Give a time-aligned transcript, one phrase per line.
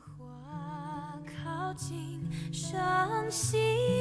[0.00, 2.20] 花靠近
[2.52, 3.93] 伤心。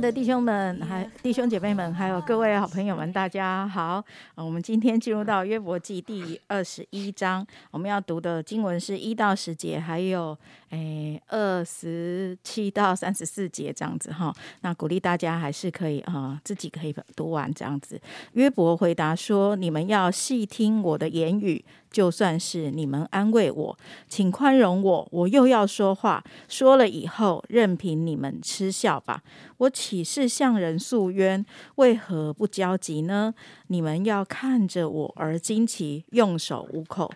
[0.00, 4.02] 的弟兄们，还弟兄姐妹们，还有各位好朋友们，大家好。
[4.34, 10.36] 呃我们今天进入到约伯记第二十一章，我们要读的经文是一到十节，还有
[10.70, 14.34] 诶二十七到三十四节这样子哈。
[14.62, 18.00] 那鼓励大家还是可以啊、自己可以读完这样子。
[18.32, 23.78] 约伯回答说：“你们要细听我的言语，就算是你们安慰我，
[24.08, 26.22] 请宽容我，我又要说话。
[26.48, 29.22] 说了以后，任凭你们嗤笑吧。
[29.58, 31.44] 我岂是向人诉冤？
[31.74, 33.34] 为何不焦急呢？
[33.66, 37.12] 你们要看着我而惊奇，用手捂口。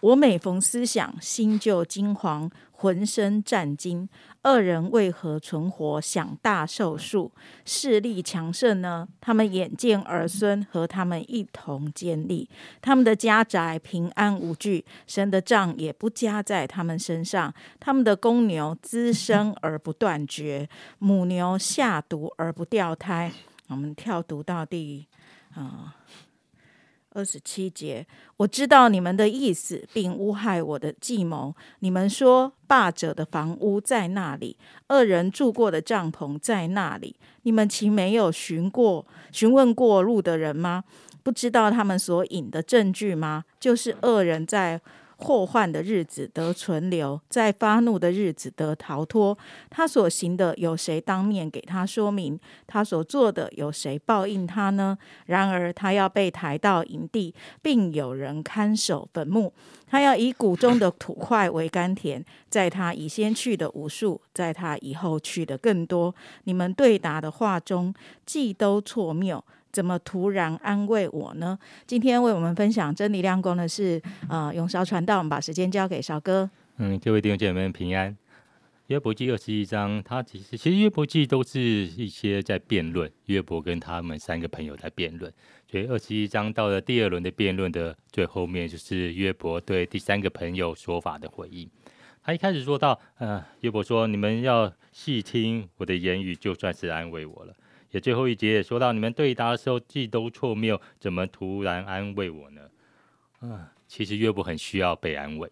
[0.00, 4.08] 我每逢思想，心就惊惶，浑身战惊。
[4.42, 7.32] 二人为何存活，享大寿数？
[7.64, 9.08] 势力强盛呢？
[9.20, 12.48] 他们眼见儿孙和他们一同建立，
[12.80, 17.52] 他们的家宅平安无惧，神的杖也不加在他们身上。
[17.80, 23.32] 他们的公牛滋生而不断绝，母牛下毒而不掉胎。
[23.68, 25.04] 我们跳读到第
[25.54, 25.96] 啊
[27.16, 31.54] 二十七节，我知道你们的意思，并诬害我的计谋。
[31.78, 34.58] 你们说霸者的房屋在那里，
[34.88, 37.16] 恶人住过的帐篷在那里。
[37.44, 40.84] 你们其没有询过、询问过路的人吗？
[41.22, 43.44] 不知道他们所引的证据吗？
[43.58, 44.78] 就是恶人在
[45.16, 49.36] 祸患的日子得存留，在发怒的日子得逃脱。
[49.70, 52.38] 他所行的，有谁当面给他说明？
[52.66, 54.98] 他所做的，有谁报应他呢？
[55.26, 59.52] 然而他要被抬到营地，并有人看守坟墓。
[59.88, 66.14] 他要以谷中的土块为甘甜，在他以先去的无数，在他以后去的更多。
[66.44, 67.94] 你们对答的话中，
[68.26, 69.42] 既都错谬。
[69.76, 71.58] 怎么突然安慰我呢？
[71.86, 76.48] 今天为我们分享真理亮光的是呃永韶传道，我们把时间交给韶哥。
[76.78, 78.16] 嗯，各位弟兄姐妹们平安。
[78.86, 85.30] 约伯记二十一章，他其实其实约伯记都是一些在辩论，约伯跟他们三个朋友在辩论。
[85.70, 91.68] 所以二十一章到了第二轮的辩论的最后面，就是约伯对第三个朋友说法的回应。
[92.24, 97.52] 他一开始说到，呃，约伯说：“你们要细听我的言语，就算是安慰我了。”
[97.96, 102.60] 也最后一节也说到，你们对答的时候既都错谬，怎么突然安慰我呢？
[103.40, 105.50] 嗯、其实约伯很需要被安慰。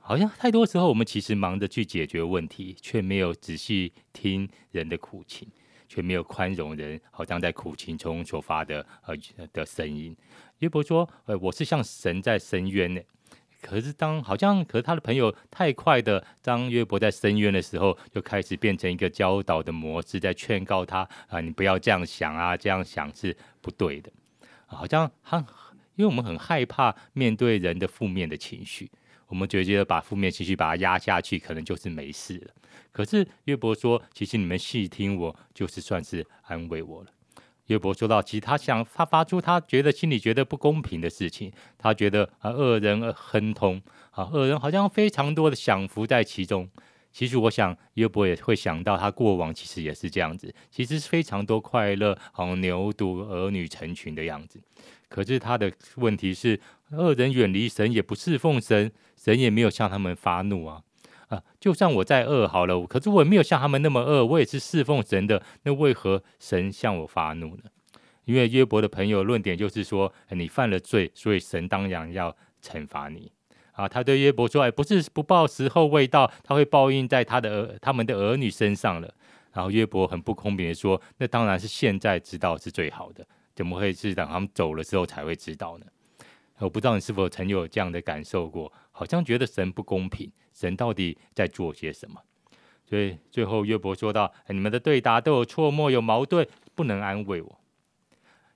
[0.00, 5.46] 好像太多时候，我们其实忙着去解决问题，却没有仔细听人的苦情，
[5.88, 9.16] 却没有宽容人，好像在苦情中所发的呃
[9.52, 10.16] 的声音。
[10.58, 13.00] 约伯说：“呃，我是像神在申冤呢。”
[13.64, 24.12] 可是当好像，可是他的朋友太快的，当约伯在申冤的时候，就开始变成一个教导的模式，在劝告他啊，你不要这样想啊，这样想是不对的。
[24.66, 25.38] 好像他，
[25.96, 28.90] 因为我们很害怕面对人的负面的情绪，
[29.28, 32.50] 我们觉得把负面情绪把它压下去，可能就是没事了。
[32.92, 37.10] 可是约伯说，其实你们细听我，就是算是安慰我了。
[37.66, 43.80] 约伯说到，其实他想他发出他觉得心里觉得不公平的事情，他觉得啊恶人亨通
[44.10, 46.68] 啊恶人好像非常多的享福在其中。
[47.10, 54.60] 其实我想约伯也会想到，他过往其实也是这样子，其实是非常多快乐，好像牛犊儿女成群的样子。
[55.08, 56.60] 可是他的问题是，
[56.90, 60.82] 恶人远离神，也不侍奉神，神也没有向他们发怒啊。
[61.28, 67.62] 啊，就算我再饿好了，可是我也没有像他们那么饿，我也是侍奉神的，那为何神向我发怒呢？
[68.24, 73.30] 因为约伯的朋友论点就是说，你犯了罪，所以神当然要惩罚你。
[73.72, 79.12] 啊，他对约伯说，哎，不是不报时候未到，他会报应在他的儿他们的儿女身上了。
[79.52, 85.86] 然后约伯很不公平的说，那当然是现在知道是最好的，怎么会是等他们走了之后才会知道呢？
[86.60, 92.20] 我不知道你是否曾有这样的感受过，好像觉得神不公平，神到底在做些什么？
[92.86, 97.60] 所以最后约伯说到：“哎你们的对答都有错莫有矛盾，不能安慰我。”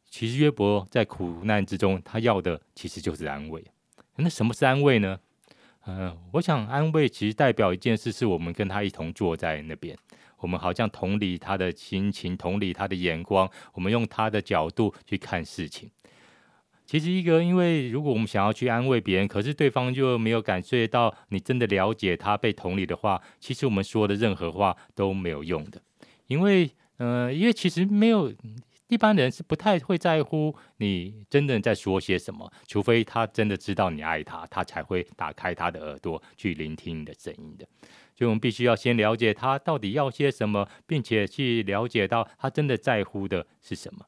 [0.08, 3.64] 其实约伯在苦难之中，他要的其实就是安慰。
[4.16, 5.18] 那什么是安慰呢？
[5.86, 9.96] 嗯、我想安慰其实代表一件事，是我们跟他一同坐在那边，
[10.36, 15.90] 我们好像同理他的心情，同理他的眼光，我们用他的角度去看事情。
[16.88, 25.82] 其实一个，因为如果我们想要去安慰别人，可是对方就没有感受到你真的了解他、被同理的话，其实我们说的任何话都没有用的，
[26.28, 28.32] 因为，呃，因为其实没有
[28.86, 37.68] 一般人是不太会在乎你真正在说些什么，除非他真的知道你爱他，他才会打开他的耳朵去聆听你的声音的。
[38.16, 44.06] 所以，我们必须要先了解他到底要些什么，并且去了解到他真的在乎的是什么。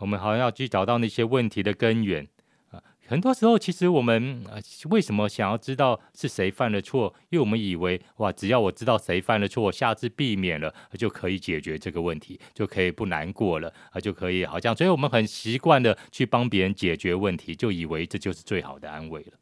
[0.00, 2.26] 我们好像要去找到那些问题的根源
[2.70, 2.82] 啊。
[3.06, 4.44] 很多时候，其实我们
[4.90, 7.14] 为什么想要知道是谁犯了错？
[7.30, 19.32] 因为我们以为，哇，只要我知道谁犯了错，下次避免了，就可以解决这个问题，就可以不难过了，啊，就可以好像，所以我们很习惯的去帮别人解决问题，就以为这就是最好的安慰了。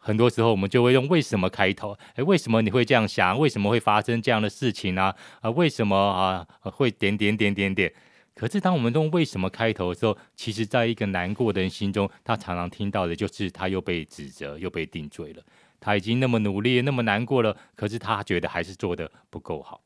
[0.00, 3.36] 很多时候，我们就会用“为什么”开头，诶，为什么你会这样想？
[3.38, 5.12] 为什么会发生这样的事情呢？
[5.40, 7.92] 啊，为什么啊会点点点点点？
[8.38, 15.42] 可是，当我们用“为什么”开头的时候，其实在一个难过的人心中，他常常听到的就是他又被指责，又被定罪了。
[15.80, 19.80] 他已经那么努力，那么难过了，可是他觉得还是做的不够好。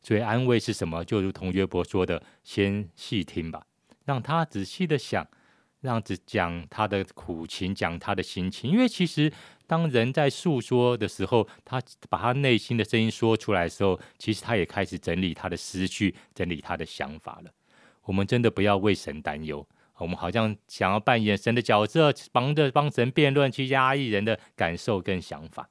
[0.00, 1.04] 所以，安慰是什么？
[1.04, 3.66] 就如同约伯说的：“先细听吧，
[4.04, 5.26] 让他仔细的想，
[5.80, 8.70] 让只讲他的苦情，讲他的心情。
[8.70, 9.32] 因为其实，
[9.66, 17.50] 当人在诉说的时候，他把他内心的声音说出来的时候，其实他也开始整理他的思绪，整理他的想法了。”
[18.10, 19.64] 我们真的不要为神担忧，
[19.98, 25.70] 我们好像想要扮演神的角色，帮着帮神辩论，去压抑人的感受跟想法。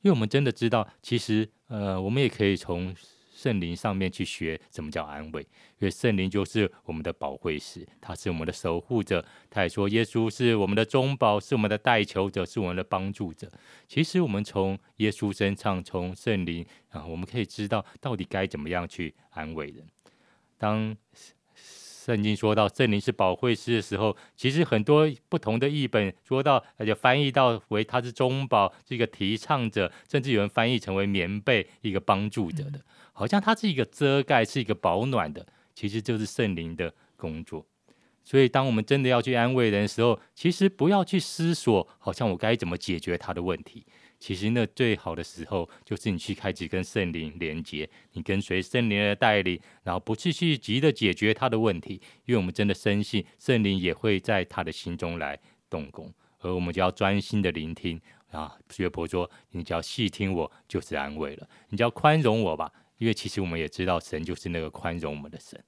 [0.00, 2.96] 因为我们真的知道，其实呃，我们也可以从
[3.30, 5.42] 圣灵上面去学什么叫安慰。
[5.42, 9.22] 因为圣灵就是我们的保惠师，他是我们的守护者。
[9.50, 13.52] 他也说，耶稣是我们的中保，是我们的代求者，是我们的帮助者。
[13.86, 19.86] 其实我们从耶稣身上，从圣灵啊，我们可以知道到底该怎么样去安慰人。
[20.58, 20.96] 当
[22.06, 32.80] 圣经说到圣灵是保惠师的时候，其实很多不同的译本说到，而且翻译到为他是中保，是一个提倡者，甚至有人翻译成为棉被，一个帮助者的，
[33.12, 35.44] 好像他是一个遮盖，是一个保暖的，
[35.74, 37.66] 其实就是圣灵的工作。
[38.22, 43.84] 所以，当我们真的要去安慰人的时候，其实不要去思索，好像我该怎么解决他的问题。
[44.18, 58.56] 其实那最好的时候，就是你去开始跟圣灵连接，你跟随圣灵的带领，然后不是去急着解决他的问题，因为我们真的深信圣灵也会在他的心中来动工，而我们就要专心的聆听啊。
[58.78, 61.48] 约伯说：“你只要细听我，就是安慰了。
[61.68, 65.62] 你只要宽容我吧，因为其实我们也知道，神就是那个宽容我们的神。”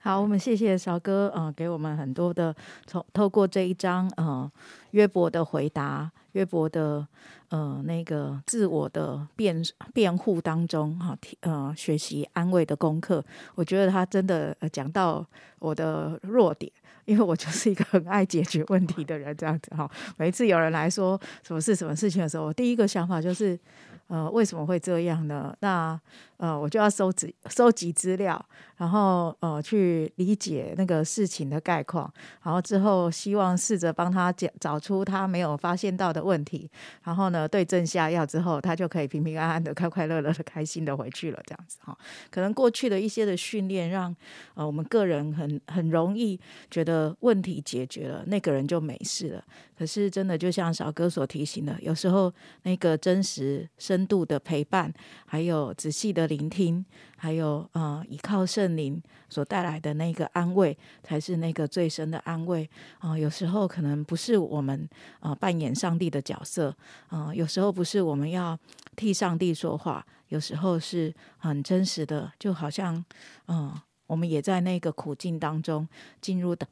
[0.00, 2.54] 好，我们谢谢小哥，嗯，给我们很多的
[2.86, 4.50] 从透过这一章，嗯，
[4.92, 7.04] 约伯的回答，约伯的，
[7.48, 9.60] 呃，那个自我的辩
[9.92, 13.22] 辩护当中，哈，呃，学习安慰的功课，
[13.56, 15.26] 我觉得他真的讲到
[15.58, 16.70] 我的弱点，
[17.04, 19.90] 因为我就是一个很爱解决问题的人，这样子哈。
[20.16, 23.58] 每一次有人来说什么事、什么事情的时候，我第一个想法就是，
[24.06, 25.54] 呃，为什么会这样呢？
[25.60, 26.00] 那
[26.38, 28.42] 呃，我就要收集收集资料，
[28.76, 32.08] 然后呃，去理解那个事情的概况，
[32.44, 36.70] 然后之后希望试着帮他找找出他没有发现到的问题，
[37.02, 41.42] 然后呢，对症下药之后，他就可以平平安安的、 快快乐乐的、开心的回去了。
[41.44, 41.98] 这样子哈，
[42.30, 44.14] 可能过去的一些的训练，让
[44.54, 46.38] 呃我们个人很很容易
[46.70, 49.44] 觉得问题解决了，那个人就没事了。
[49.76, 52.32] 可是真的就像小哥所提醒的，有时候
[52.62, 54.92] 那个真实、深度的陪伴，
[55.26, 56.27] 还有仔细的。
[56.28, 56.84] 聆听，
[57.16, 63.18] 还有呃，依靠圣灵所带来的那个安慰，才是那个最深的安慰啊。
[63.18, 64.88] 有时候可能不是我们
[65.18, 66.72] 呃扮演上帝的角色，
[67.08, 68.56] 啊，有时候不是我们要
[68.94, 73.04] 替上帝说话，有时候是很真实的，就好像
[73.48, 73.74] 嗯，
[74.06, 75.88] 我们也在那个苦境当中
[76.20, 76.64] 进入的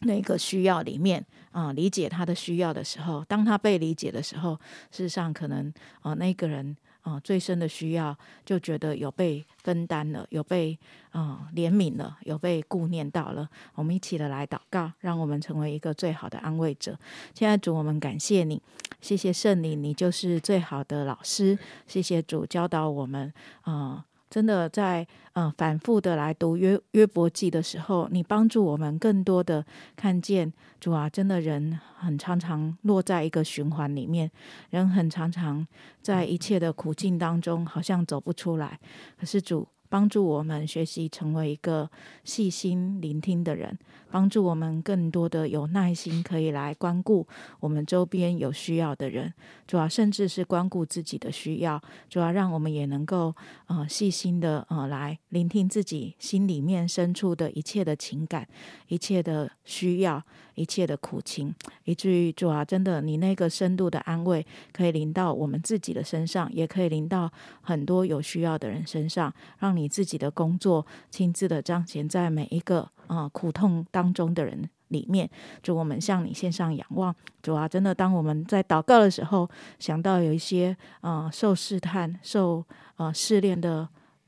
[0.00, 4.54] 那个需要里面啊，理解他的需要的时候，当他被理解的时候，
[4.90, 6.76] 事实上可能啊，那个人。
[7.04, 10.76] 啊，最深的需要就觉得有被分担了，有被
[11.12, 13.46] 啊怜悯了，有被顾念到了。
[13.74, 16.98] 我们一起的来祷告，让我们成为一个最好的安慰者。
[17.34, 18.60] 现在主，我们感谢你，
[19.02, 21.58] 谢谢圣灵，你就是最好的老师。
[21.86, 23.30] 谢谢主教导我们
[23.60, 24.06] 啊。
[24.34, 29.64] 真的在嗯反复的来读约约伯记的时候，你帮助我们更多的
[29.94, 34.28] 看见主啊，真的人很常常落在一个循环里面，
[34.70, 35.64] 人很常常
[36.02, 38.80] 在一切的苦境当中，好像走不出来。
[39.16, 39.68] 可是主。
[39.94, 41.88] 帮助我们学习成为一个
[42.24, 43.78] 细心聆听的人，
[44.10, 47.24] 帮助我们更多的有耐心，可以来关顾
[47.60, 49.32] 我们周边有需要的人，
[49.68, 53.32] 主要甚至是关顾自己的需要，主要让我们也能够
[53.66, 58.48] 呃细心的呃来聆听自己心里面深处的一切的情感，
[58.88, 60.20] 一切的需要，
[60.56, 69.83] 一切的苦情，以至于主啊，真的你那个深度的安慰可以临到我们自己的身上，也可以临到很多有需要的人身上，让你。
[69.84, 75.28] 你自己的工作亲自的彰显在每一个啊、苦痛当中的人里面。
[75.62, 77.14] 主，我们向你献上仰望。
[77.42, 79.46] 主啊，真的，当我们在祷告的时候，
[79.78, 82.64] 想到有一些啊、受试探、受
[82.96, 83.86] 啊试炼的。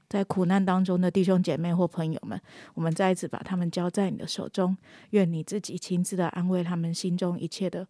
[0.09, 2.41] 在苦难当中的弟兄姐妹或朋友们，
[2.75, 4.77] 我们再一次把他们交在你的手中，
[5.11, 7.85] 愿你自己亲自的安慰他们心中一切的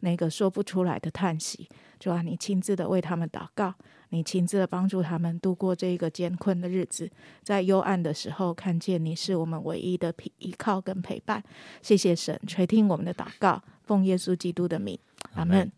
[0.00, 1.68] 那个说不出来的叹息。
[2.00, 3.74] 主啊，你亲自的为他们祷告，
[4.08, 7.08] 你亲自的帮助他们度过这一个艰困的日子，
[7.44, 11.44] 在幽暗的时候看见你是我们唯一的依依靠跟陪伴。
[11.82, 14.98] 谢谢神垂听我们的祷告，奉耶稣基督的名，
[15.34, 15.70] 阿门。